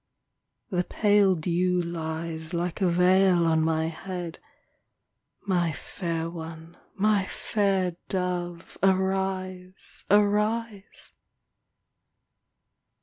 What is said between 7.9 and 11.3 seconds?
dove. Arise, arise